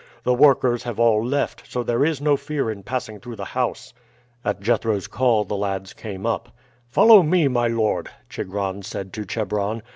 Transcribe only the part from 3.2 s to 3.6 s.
the